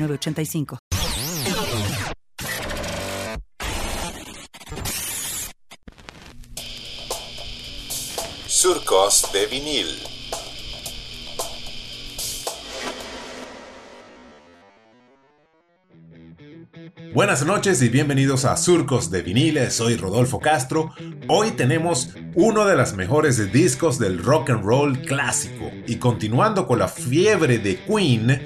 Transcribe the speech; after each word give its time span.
85 0.00 0.78
Surcos 8.46 9.30
de 9.32 9.46
vinil. 9.46 10.13
Buenas 17.14 17.46
noches 17.46 17.80
y 17.80 17.88
bienvenidos 17.90 18.44
a 18.44 18.56
Surcos 18.56 19.08
de 19.08 19.22
Vinil, 19.22 19.70
soy 19.70 19.94
Rodolfo 19.94 20.40
Castro. 20.40 20.90
Hoy 21.28 21.52
tenemos 21.52 22.10
uno 22.34 22.64
de 22.64 22.74
los 22.74 22.94
mejores 22.94 23.52
discos 23.52 24.00
del 24.00 24.20
rock 24.20 24.50
and 24.50 24.64
roll 24.64 24.98
clásico 24.98 25.70
y 25.86 25.98
continuando 25.98 26.66
con 26.66 26.80
la 26.80 26.88
fiebre 26.88 27.58
de 27.58 27.76
Queen, 27.84 28.40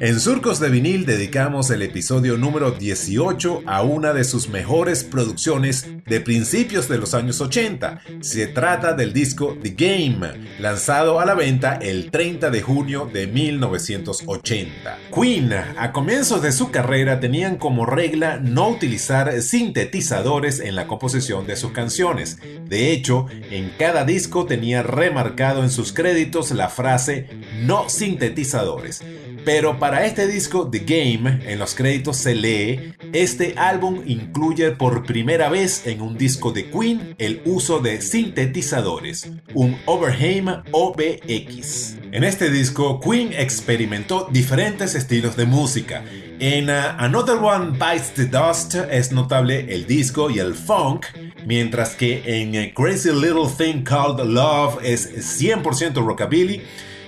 en 0.00 0.18
Surcos 0.18 0.60
de 0.60 0.70
Vinil 0.70 1.06
dedicamos 1.06 1.70
el 1.70 1.82
episodio 1.82 2.36
número 2.36 2.72
18 2.72 3.62
a 3.66 3.82
una 3.82 4.12
de 4.12 4.24
sus 4.24 4.48
mejores 4.48 5.04
producciones 5.04 5.86
de 6.06 6.20
principios 6.20 6.88
de 6.88 6.98
los 6.98 7.14
años 7.14 7.40
80. 7.40 8.00
Se 8.20 8.46
trata 8.46 8.94
del 8.94 9.12
disco 9.12 9.56
The 9.62 9.70
Game, 9.70 10.48
lanzado 10.58 11.20
a 11.20 11.24
la 11.24 11.34
venta 11.34 11.74
el 11.74 12.10
30 12.10 12.50
de 12.50 12.62
junio 12.62 13.08
de 13.12 13.26
1980. 13.26 14.98
Queen, 15.14 15.52
a 15.52 15.92
comienzos 15.92 16.42
de 16.42 16.52
su 16.52 16.70
carrera, 16.70 17.20
tenían 17.20 17.56
como 17.56 17.86
regla 17.94 18.38
no 18.38 18.68
utilizar 18.68 19.40
sintetizadores 19.42 20.60
en 20.60 20.74
la 20.74 20.86
composición 20.86 21.46
de 21.46 21.56
sus 21.56 21.72
canciones. 21.72 22.38
De 22.66 22.92
hecho, 22.92 23.26
en 23.50 23.70
cada 23.78 24.04
disco 24.04 24.46
tenía 24.46 24.82
remarcado 24.82 25.62
en 25.62 25.70
sus 25.70 25.92
créditos 25.92 26.50
la 26.50 26.68
frase 26.68 27.28
no 27.62 27.88
sintetizadores. 27.88 29.02
Pero 29.44 29.78
para 29.78 30.06
este 30.06 30.26
disco 30.26 30.70
The 30.70 30.80
Game, 30.80 31.40
en 31.46 31.58
los 31.58 31.74
créditos 31.74 32.16
se 32.16 32.34
lee, 32.34 32.94
este 33.12 33.54
álbum 33.56 34.02
incluye 34.06 34.70
por 34.70 35.04
primera 35.04 35.50
vez 35.50 35.86
en 35.86 36.00
un 36.00 36.16
disco 36.16 36.50
de 36.50 36.70
Queen 36.70 37.14
el 37.18 37.42
uso 37.44 37.80
de 37.80 38.00
sintetizadores, 38.00 39.30
un 39.52 39.76
Overheim 39.84 40.46
OBX. 40.72 41.96
En 42.10 42.24
este 42.24 42.50
disco, 42.50 43.00
Queen 43.00 43.32
experimentó 43.32 44.28
diferentes 44.30 44.94
estilos 44.94 45.36
de 45.36 45.44
música. 45.44 46.04
En 46.40 46.68
uh, 46.68 46.96
Another 46.98 47.36
One 47.36 47.78
Bites 47.78 48.12
the 48.14 48.26
Dust 48.26 48.74
es 48.74 49.12
notable 49.12 49.72
el 49.72 49.86
disco 49.86 50.30
y 50.30 50.40
el 50.40 50.54
funk, 50.54 51.06
mientras 51.46 51.94
que 51.94 52.22
en 52.26 52.72
Crazy 52.74 53.10
Little 53.10 53.48
Thing 53.56 53.84
Called 53.84 54.24
Love 54.26 54.78
es 54.82 55.40
100% 55.40 55.94
rockabilly. 56.04 56.62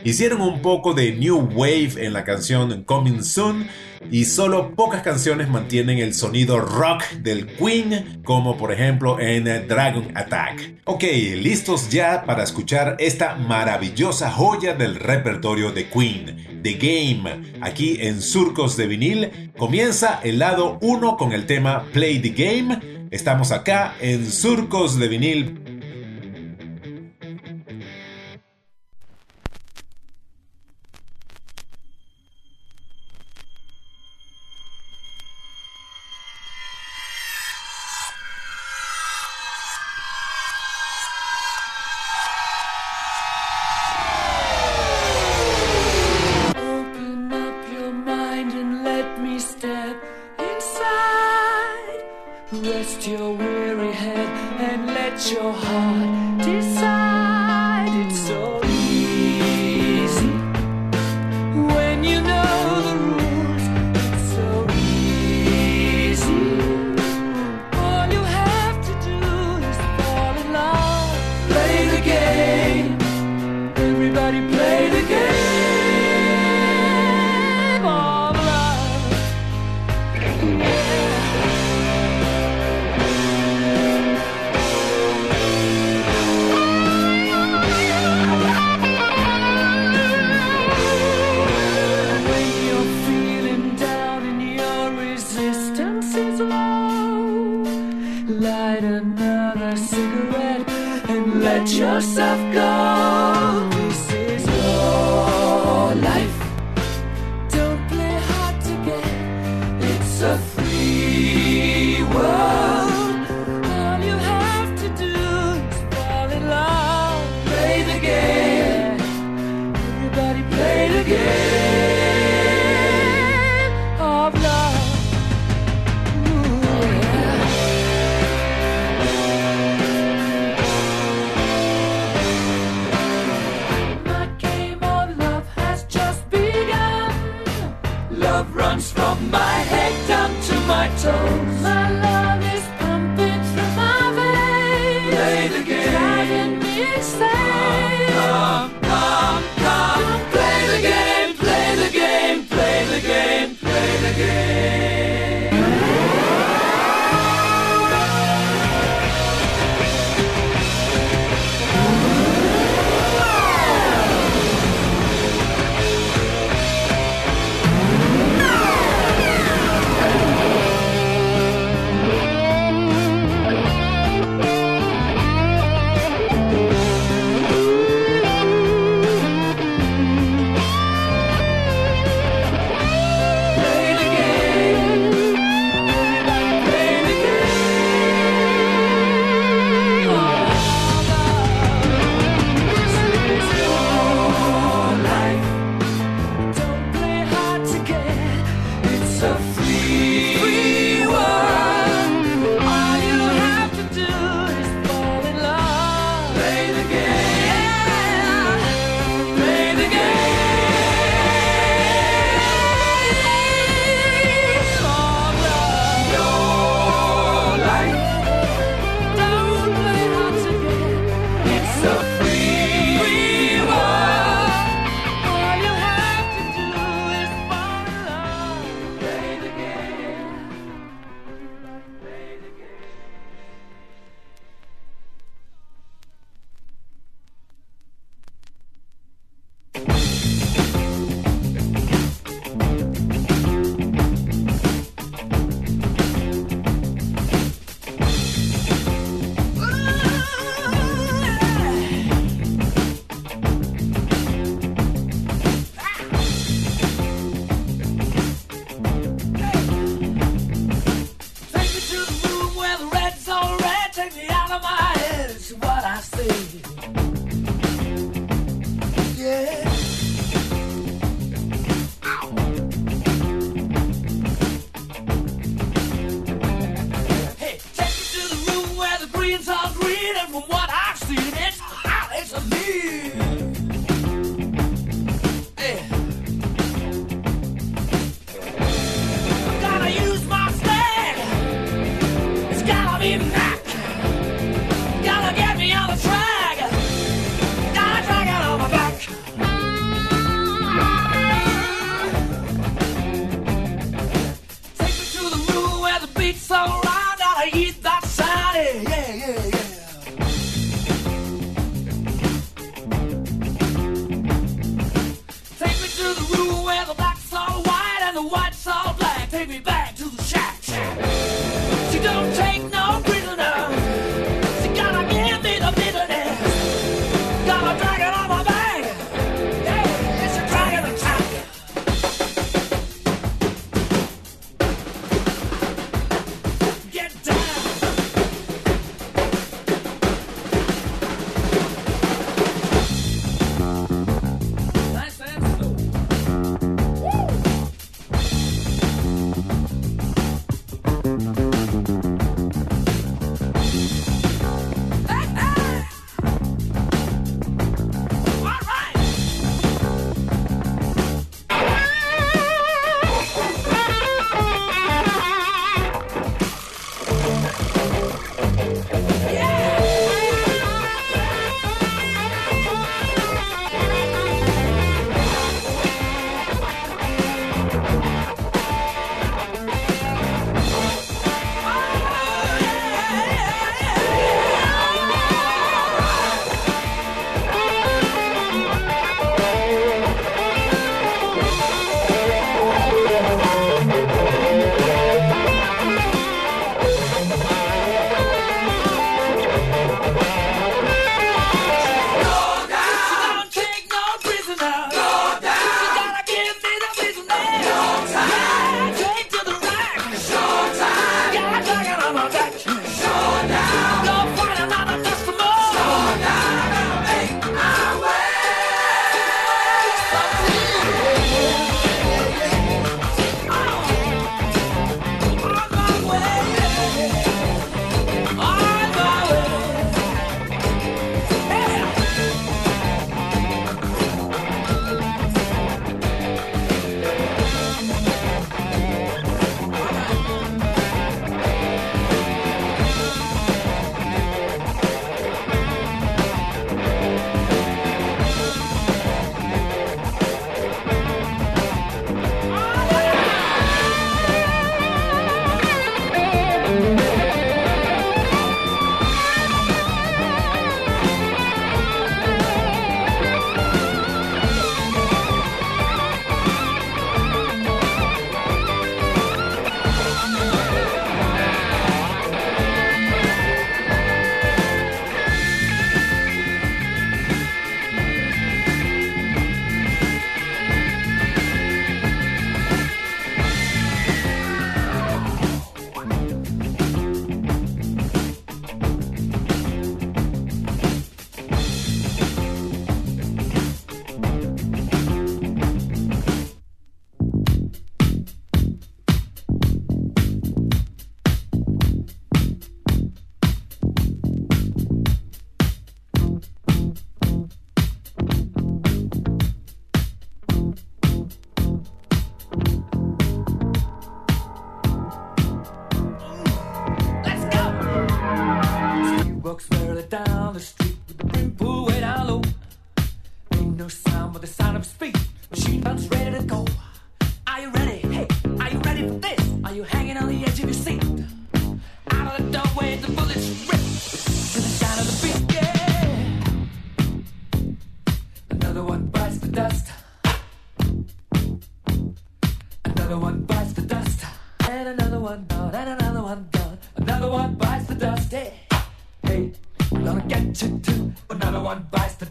Hicieron 0.04 0.40
un 0.40 0.62
poco 0.62 0.94
de 0.94 1.12
New 1.16 1.50
Wave 1.54 1.94
en 1.96 2.12
la 2.12 2.22
canción 2.22 2.84
Coming 2.84 3.24
Soon 3.24 3.68
y 4.10 4.24
solo 4.24 4.74
pocas 4.74 5.02
canciones 5.02 5.48
mantienen 5.48 5.98
el 5.98 6.14
sonido 6.14 6.60
rock 6.60 7.04
del 7.22 7.46
Queen, 7.46 8.20
como 8.24 8.56
por 8.56 8.72
ejemplo 8.72 9.18
en 9.20 9.44
Dragon 9.66 10.08
Attack. 10.14 10.76
Ok, 10.84 11.02
listos 11.36 11.90
ya 11.90 12.24
para 12.24 12.44
escuchar 12.44 12.96
esta 12.98 13.34
maravillosa 13.34 14.30
joya 14.30 14.74
del 14.74 14.96
repertorio 14.96 15.72
de 15.72 15.88
Queen, 15.88 16.62
The 16.62 16.74
Game. 16.74 17.54
Aquí 17.60 17.98
en 18.00 18.20
Surcos 18.20 18.76
de 18.76 18.86
Vinil 18.86 19.52
comienza 19.56 20.20
el 20.22 20.38
lado 20.38 20.78
1 20.80 21.16
con 21.16 21.32
el 21.32 21.46
tema 21.46 21.84
Play 21.92 22.20
the 22.20 22.30
Game. 22.30 23.08
Estamos 23.10 23.52
acá 23.52 23.94
en 24.00 24.30
Surcos 24.30 24.98
de 24.98 25.08
Vinil 25.08 25.75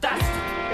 Fantastic! 0.01 0.64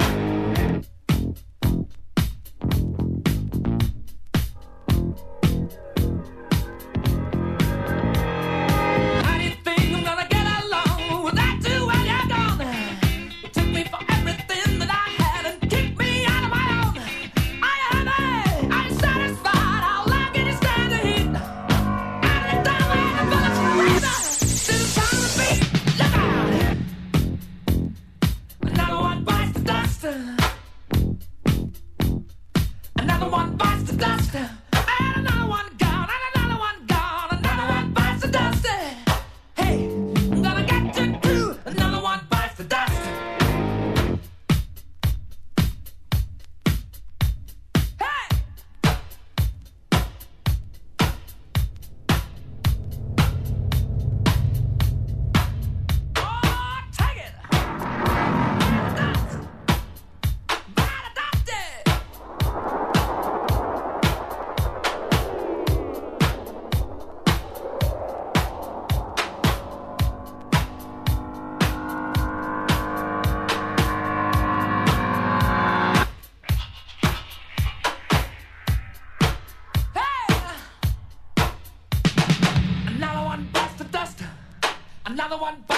another 85.32 85.42
one. 85.42 85.71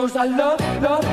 Cause 0.00 0.16
I 0.16 0.24
love, 0.28 0.58
love 0.80 1.09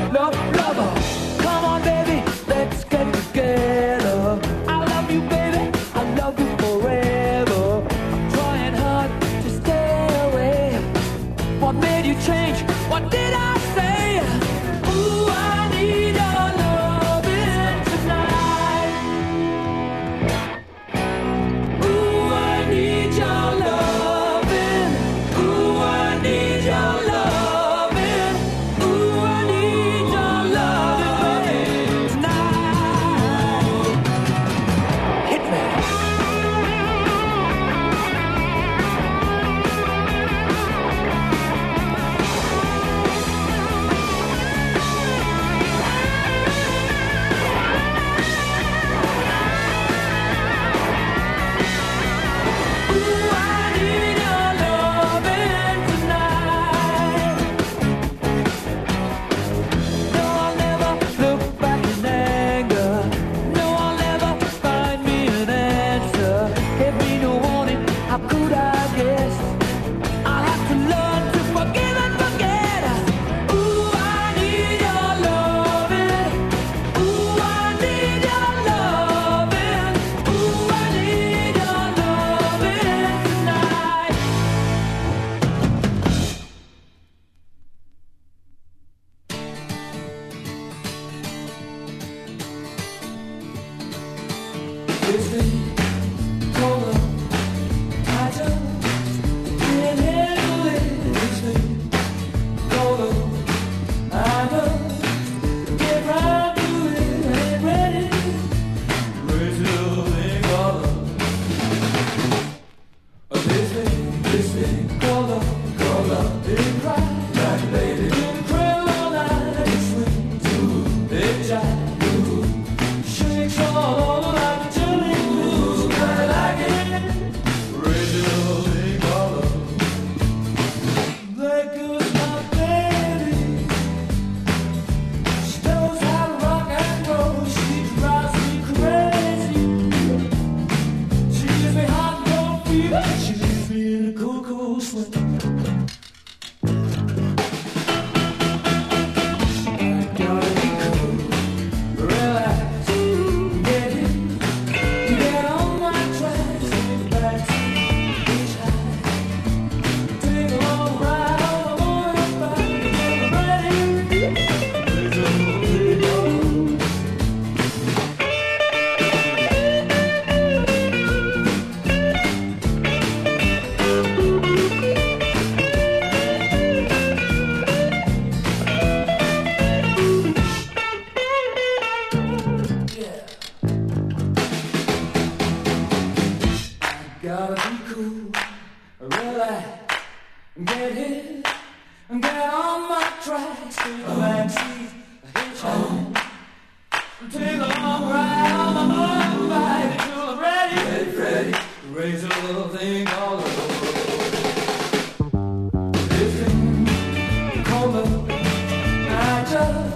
Another 209.49 209.86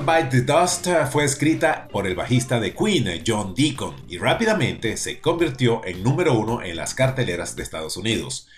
Bite 0.00 0.30
the 0.30 0.40
Dust 0.42 0.88
fue 1.10 1.24
escrita 1.24 1.88
por 1.88 2.06
el 2.06 2.14
bajista 2.14 2.58
de 2.58 2.74
Queen, 2.74 3.22
John 3.26 3.54
Deacon, 3.54 3.94
y 4.08 4.18
rápidamente 4.18 4.96
se 4.96 5.20
convirtió 5.20 5.82
en 5.84 6.02
número 6.02 6.34
uno 6.34 6.62
en 6.62 6.76
las 6.76 6.94
carteleras 6.94 7.54
de 7.56 7.62
Estados 7.62 7.96
Unidos. 7.96 8.48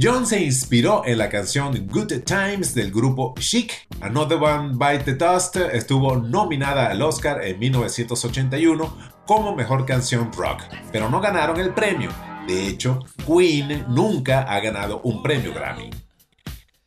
John 0.00 0.26
se 0.26 0.42
inspiró 0.42 1.02
en 1.04 1.18
la 1.18 1.28
canción 1.28 1.86
Good 1.88 2.22
Times 2.24 2.74
del 2.74 2.90
grupo 2.90 3.34
Chic. 3.38 3.86
Another 4.00 4.38
One 4.38 4.74
Bite 4.74 5.04
the 5.04 5.14
Dust 5.14 5.56
estuvo 5.56 6.16
nominada 6.16 6.86
al 6.90 7.02
Oscar 7.02 7.44
en 7.44 7.58
1981 7.58 8.96
como 9.26 9.54
mejor 9.54 9.84
canción 9.84 10.30
rock, 10.32 10.62
pero 10.92 11.10
no 11.10 11.20
ganaron 11.20 11.58
el 11.60 11.74
premio. 11.74 12.10
De 12.46 12.66
hecho, 12.68 13.04
Queen 13.26 13.84
nunca 13.88 14.42
ha 14.42 14.60
ganado 14.60 15.00
un 15.02 15.22
premio 15.22 15.52
Grammy. 15.52 15.90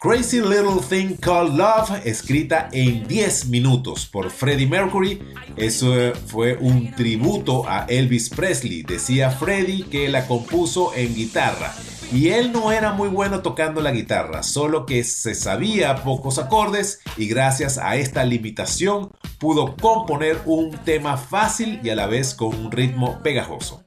Crazy 0.04 0.42
Little 0.42 0.82
Thing 0.90 1.16
Called 1.16 1.54
Love, 1.54 2.02
escrita 2.06 2.70
en 2.72 3.08
10 3.08 3.50
minutos 3.50 4.08
por 4.08 4.32
Freddie 4.32 4.66
Mercury. 4.66 5.22
Eso 5.56 5.94
fue 6.26 6.58
un 6.60 6.92
tributo 6.96 7.70
a 7.70 7.86
Elvis 7.88 8.32
Presley. 8.32 8.82
Decía 8.82 9.30
Freddie 9.30 9.86
que 9.92 10.10
la 10.10 10.26
compuso 10.26 10.92
en 10.96 11.14
guitarra. 11.14 11.72
Y 12.12 12.30
él 12.30 12.52
no 12.52 12.72
era 12.72 12.94
muy 12.94 13.10
bueno 13.10 13.44
tocando 13.44 13.80
la 13.80 13.92
guitarra, 13.92 14.42
solo 14.42 14.88
que 14.88 15.04
se 15.04 15.36
sabía 15.36 16.04
pocos 16.04 16.40
acordes 16.40 17.02
y 17.16 17.28
gracias 17.28 17.78
a 17.78 17.96
esta 17.96 18.26
limitación 18.26 19.12
pudo 19.38 19.76
componer 19.76 20.42
un 20.46 20.72
tema 20.80 21.16
fácil 21.16 21.80
y 21.84 21.90
a 21.90 21.96
la 21.96 22.08
vez 22.08 22.34
con 22.34 22.56
un 22.56 22.72
ritmo 22.72 23.22
pegajoso. 23.22 23.84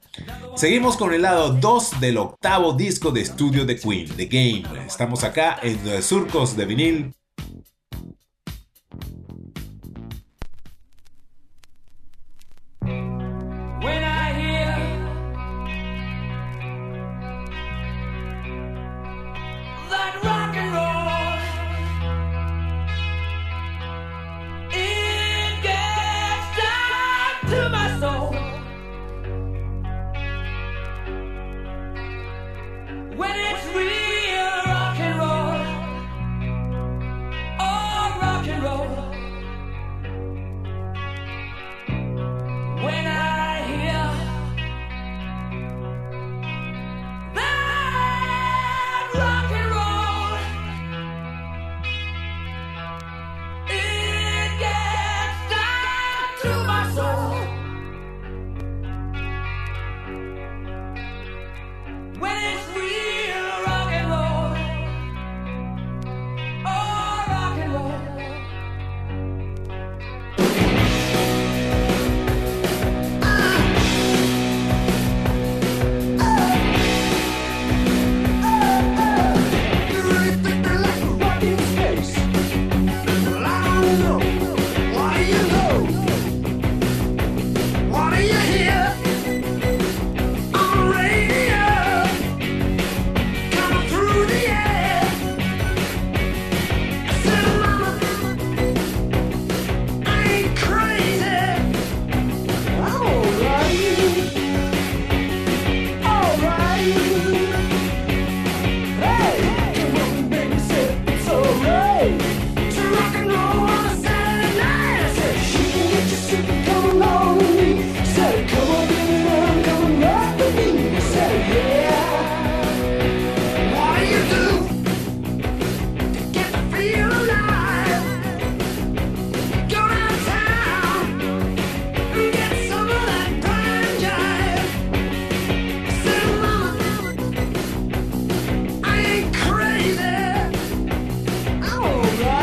Seguimos 0.57 0.96
con 0.96 1.12
el 1.12 1.22
lado 1.22 1.53
2 1.53 2.00
del 2.00 2.18
octavo 2.18 2.72
disco 2.72 3.11
de 3.11 3.22
estudio 3.22 3.64
de 3.64 3.77
Queen, 3.77 4.09
The 4.16 4.27
Game. 4.27 4.87
Estamos 4.87 5.24
acá 5.24 5.59
en 5.62 6.03
Surcos 6.03 6.57
de 6.57 6.64
Vinil 6.64 7.14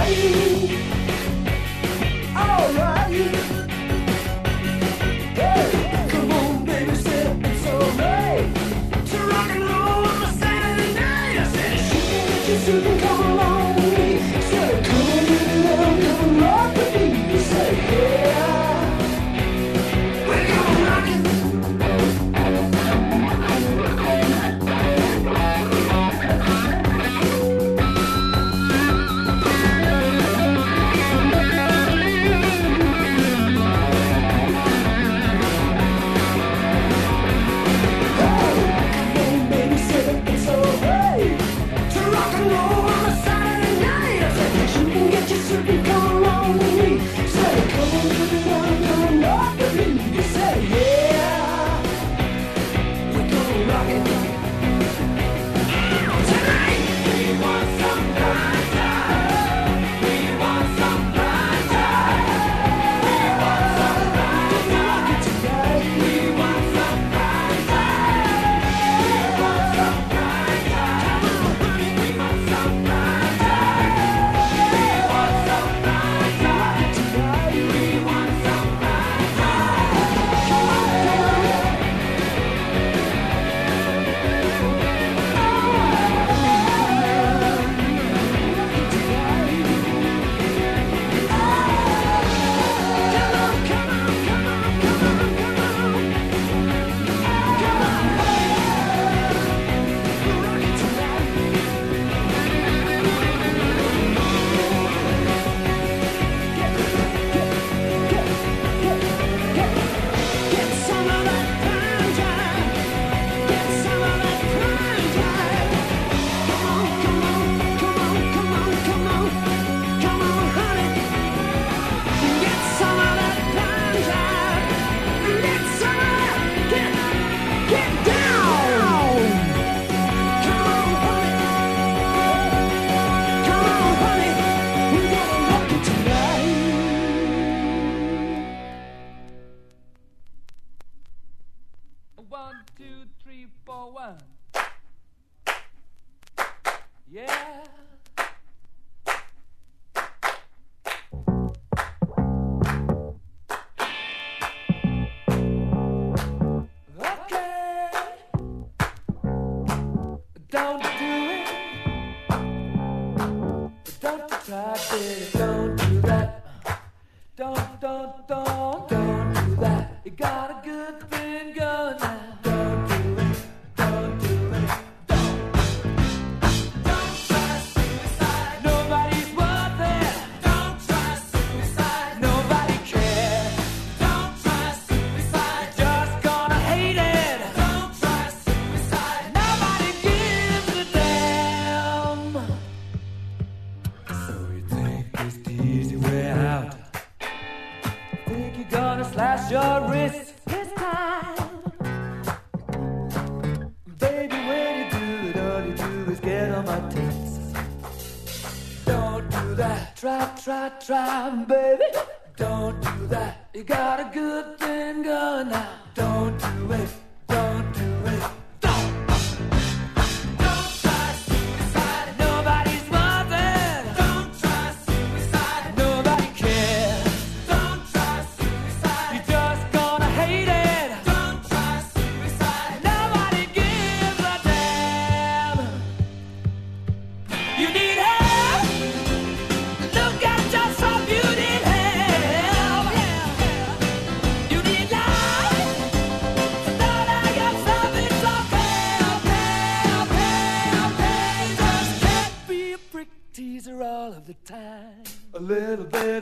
life. 0.01 0.50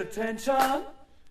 Attention. 0.09 0.85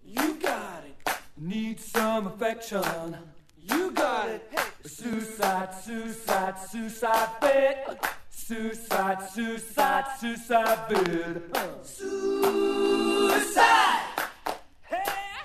You 0.04 0.34
got 0.34 0.84
it. 0.84 0.94
Need 1.36 1.80
some 1.80 2.28
affection. 2.28 3.16
You 3.56 3.90
got 3.90 4.28
it. 4.28 4.52
Suicide, 4.86 5.74
suicide, 5.74 6.58
suicide 6.58 7.40
bed. 7.40 7.98
Suicide, 8.30 9.22
suicide, 9.30 10.04
suicide 10.20 10.88
bed. 10.88 11.42
Suicide. 11.82 12.98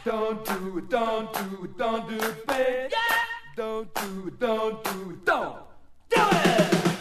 Don't 0.06 0.46
do 0.46 0.78
it, 0.78 0.90
don't 0.90 1.34
do 1.34 1.64
it, 1.64 1.78
don't 1.78 2.10
do 2.10 2.16
it, 2.16 2.46
babe. 2.46 2.92
Yeah. 2.92 3.00
Don't 3.56 3.94
do 3.96 4.28
it, 4.28 4.40
don't 4.40 4.84
do 4.84 5.10
it, 5.12 5.26
don't 5.26 5.60
do 6.10 6.22
it. 6.22 6.93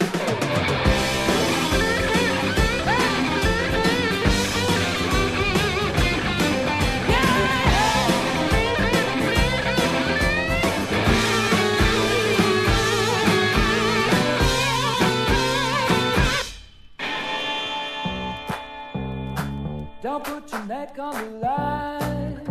Don't 20.03 20.21
put 20.21 20.51
your 20.51 20.65
neck 20.65 20.99
on 20.99 21.13
the 21.15 21.39
line. 21.39 22.41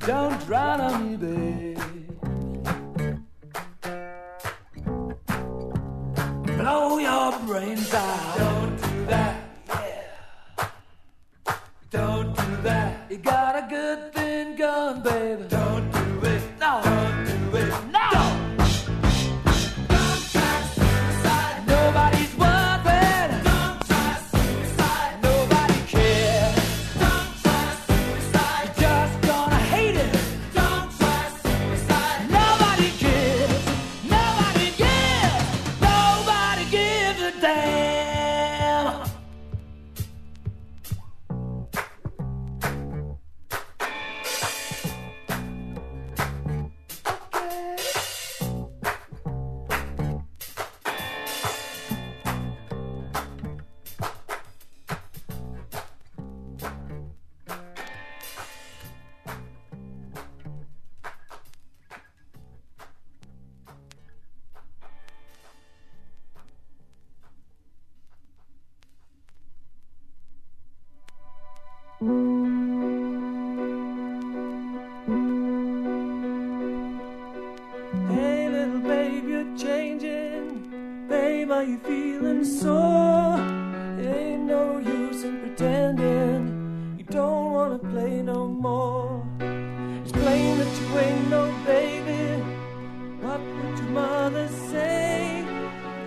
Don't 0.00 0.38
drown 0.44 0.78
on 0.82 1.10
me, 1.10 1.16
babe. 1.16 1.78
Blow 6.58 6.98
your 6.98 7.38
brains 7.46 7.94
out. 7.94 8.47
Hey, 72.00 72.06
little 78.48 78.78
babe, 78.82 79.28
you're 79.28 79.56
changing. 79.56 81.06
Babe, 81.08 81.50
are 81.50 81.64
you 81.64 81.78
feeling 81.78 82.44
sore? 82.44 83.40
Ain't 83.98 84.42
no 84.42 84.78
use 84.78 85.24
in 85.24 85.40
pretending 85.40 86.94
you 86.98 87.04
don't 87.04 87.52
wanna 87.52 87.80
play 87.80 88.22
no 88.22 88.46
more. 88.46 89.26
It's 89.40 90.12
plain 90.12 90.56
that 90.58 90.80
you 90.80 90.98
ain't 90.98 91.28
no 91.30 91.52
baby. 91.66 92.40
What 93.22 93.40
would 93.40 93.76
your 93.76 93.90
mother 93.90 94.46
say? 94.70 95.44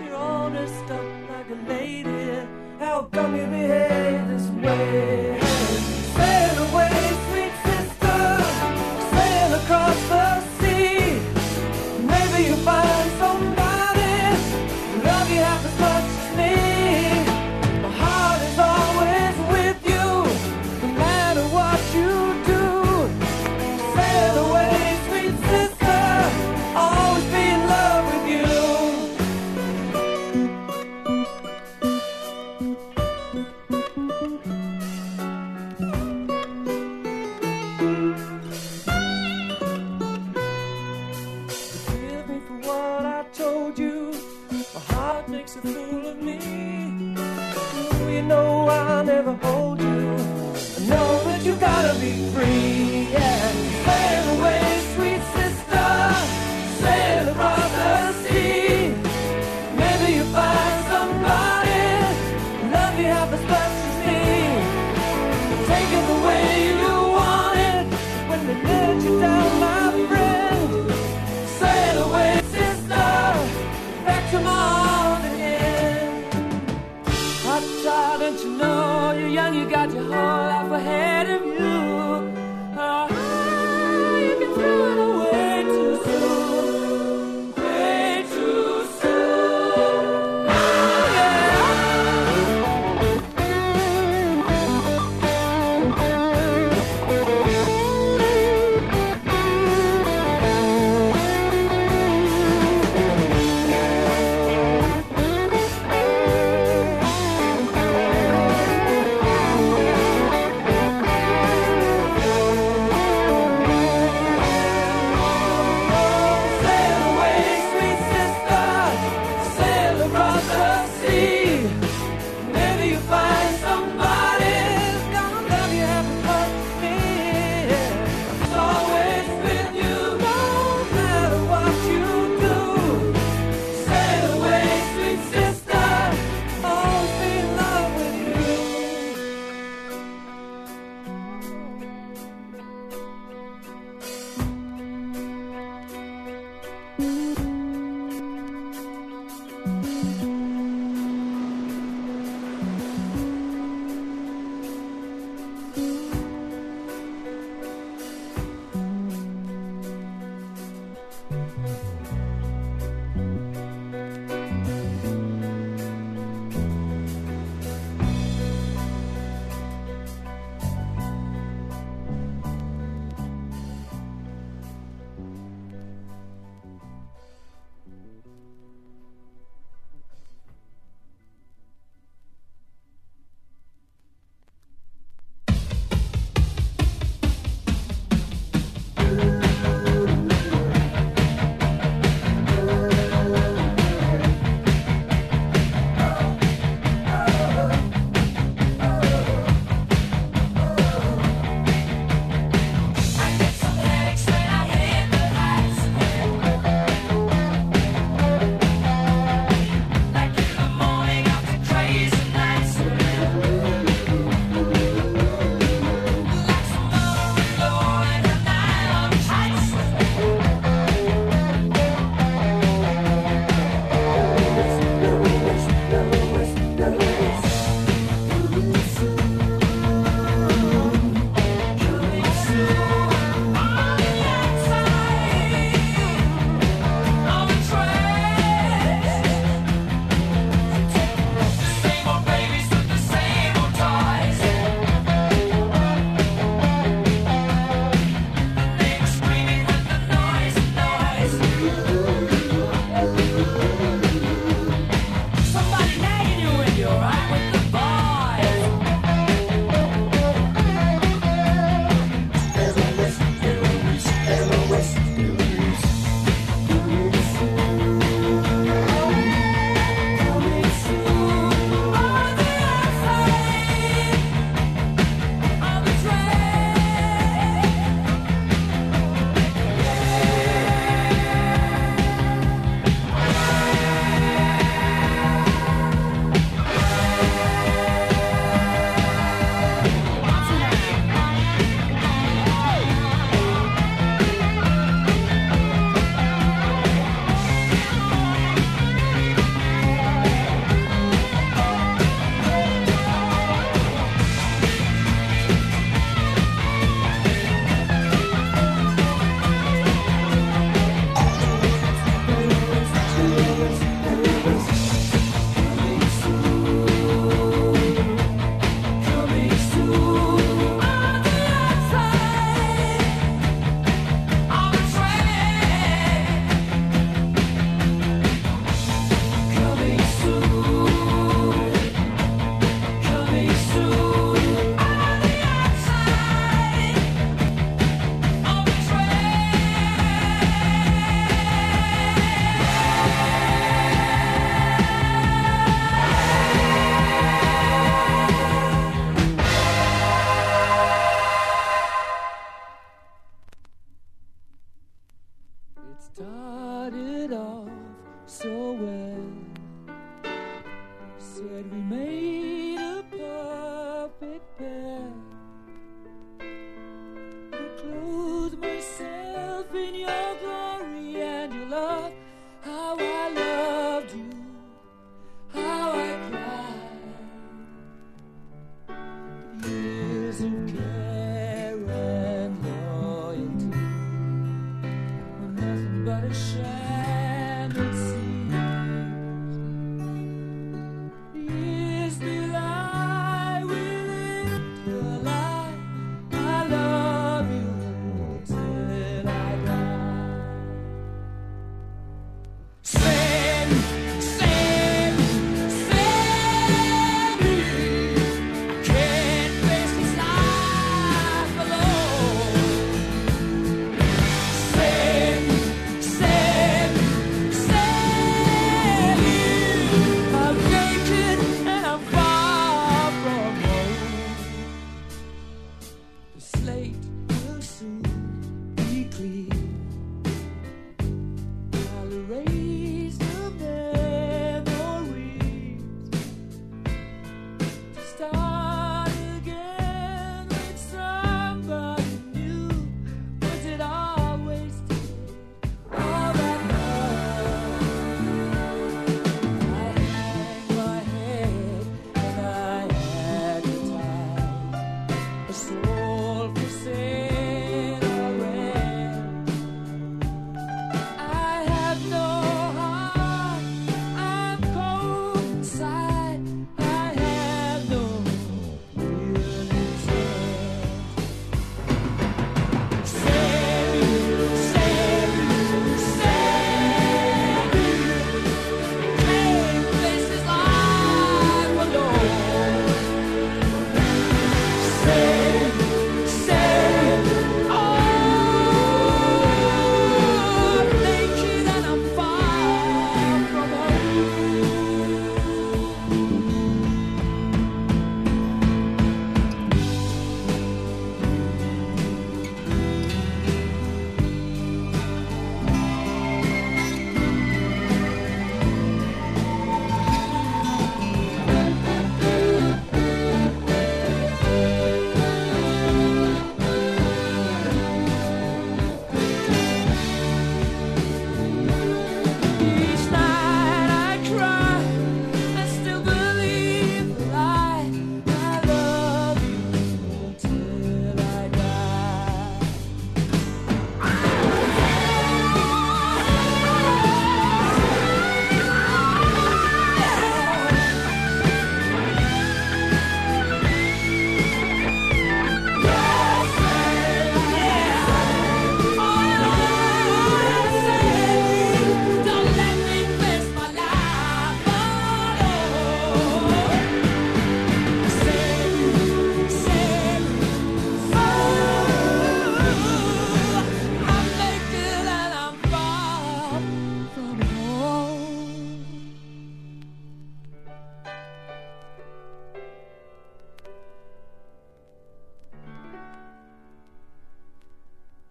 You're 0.06 0.16
all 0.16 0.50
dressed 0.52 0.90
up 0.90 1.06
like 1.32 1.50
a 1.50 1.56
lady. 1.68 2.48
How 2.80 3.10
come 3.12 3.36
you 3.36 3.46
behave 3.46 4.30
this 4.30 4.48
way? 4.64 5.21
Makes 45.56 45.66
a 45.66 45.74
fool 45.74 46.08
of 46.08 46.22
me. 46.22 46.38
Ooh, 47.94 48.10
you 48.12 48.22
know 48.22 48.68
I'll 48.68 49.04
never 49.04 49.34
hold 49.34 49.82
you. 49.82 49.88
I 49.88 50.86
know 50.88 51.24
that 51.26 51.44
you 51.44 51.56
gotta 51.56 52.00
be 52.00 52.30
free. 52.32 53.10
Yeah, 53.12 53.61
heart. 80.12 80.51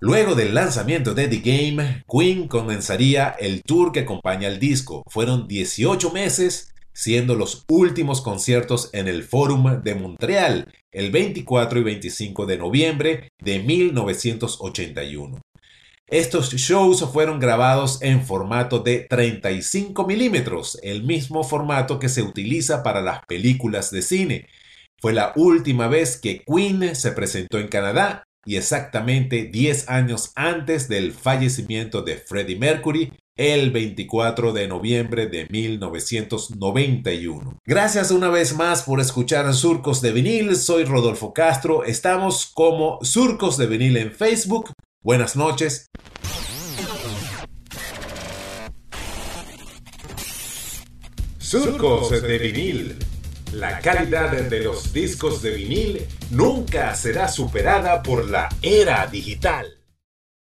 Luego 0.02 0.34
del 0.34 0.54
lanzamiento 0.54 1.12
de 1.12 1.28
The 1.28 1.40
Game, 1.40 2.04
Queen 2.10 2.48
comenzaría 2.48 3.36
el 3.38 3.62
tour 3.62 3.92
que 3.92 4.00
acompaña 4.00 4.48
al 4.48 4.58
disco. 4.58 5.02
Fueron 5.06 5.46
18 5.46 6.10
meses, 6.10 6.72
siendo 6.94 7.34
los 7.34 7.66
últimos 7.68 8.22
conciertos 8.22 8.88
en 8.94 9.08
el 9.08 9.24
Forum 9.24 9.82
de 9.82 9.94
Montreal, 9.94 10.72
el 10.90 11.10
24 11.10 11.80
y 11.80 11.82
25 11.82 12.46
de 12.46 12.56
noviembre 12.56 13.28
de 13.42 13.58
1981. 13.58 15.38
Estos 16.06 16.54
shows 16.54 17.04
fueron 17.12 17.38
grabados 17.38 18.00
en 18.00 18.24
formato 18.24 18.78
de 18.78 19.00
35 19.00 20.06
milímetros, 20.06 20.78
el 20.82 21.02
mismo 21.04 21.44
formato 21.44 21.98
que 21.98 22.08
se 22.08 22.22
utiliza 22.22 22.82
para 22.82 23.02
las 23.02 23.20
películas 23.26 23.90
de 23.90 24.00
cine. 24.00 24.46
Fue 24.98 25.12
la 25.12 25.34
última 25.36 25.88
vez 25.88 26.18
que 26.18 26.42
Queen 26.42 26.96
se 26.96 27.12
presentó 27.12 27.58
en 27.58 27.68
Canadá 27.68 28.24
y 28.44 28.56
exactamente 28.56 29.44
10 29.44 29.88
años 29.88 30.32
antes 30.34 30.88
del 30.88 31.12
fallecimiento 31.12 32.02
de 32.02 32.16
Freddie 32.16 32.58
Mercury 32.58 33.12
el 33.36 33.70
24 33.70 34.52
de 34.52 34.68
noviembre 34.68 35.26
de 35.26 35.46
1991. 35.50 37.58
Gracias 37.64 38.10
una 38.10 38.28
vez 38.28 38.54
más 38.54 38.82
por 38.82 39.00
escuchar 39.00 39.54
Surcos 39.54 40.02
de 40.02 40.12
Vinil, 40.12 40.56
soy 40.56 40.84
Rodolfo 40.84 41.32
Castro, 41.32 41.84
estamos 41.84 42.50
como 42.52 42.98
Surcos 43.02 43.56
de 43.56 43.66
Vinil 43.66 43.96
en 43.96 44.12
Facebook, 44.12 44.72
Buenas 45.02 45.34
noches. 45.34 45.86
Surcos 51.38 52.10
de 52.10 52.38
vinil. 52.38 52.98
La 53.52 53.80
calidad 53.80 54.30
de 54.30 54.60
los 54.60 54.92
discos 54.92 55.42
de 55.42 55.50
vinil 55.50 56.06
nunca 56.30 56.94
será 56.94 57.26
superada 57.26 58.00
por 58.00 58.30
la 58.30 58.48
era 58.62 59.06
digital. 59.08 59.79